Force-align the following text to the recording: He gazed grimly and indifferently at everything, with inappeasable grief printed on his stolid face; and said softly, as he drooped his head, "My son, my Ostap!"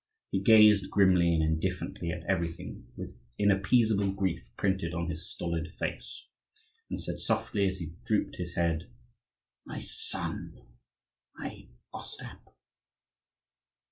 He 0.31 0.39
gazed 0.41 0.89
grimly 0.89 1.31
and 1.31 1.43
indifferently 1.43 2.09
at 2.09 2.23
everything, 2.27 2.87
with 2.97 3.19
inappeasable 3.37 4.13
grief 4.13 4.49
printed 4.57 4.95
on 4.95 5.11
his 5.11 5.29
stolid 5.29 5.67
face; 5.67 6.27
and 6.89 6.99
said 6.99 7.19
softly, 7.19 7.67
as 7.67 7.77
he 7.77 7.93
drooped 8.03 8.37
his 8.37 8.55
head, 8.55 8.89
"My 9.63 9.77
son, 9.77 10.57
my 11.35 11.67
Ostap!" 11.93 12.41